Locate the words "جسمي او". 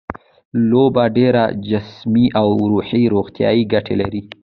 1.69-2.47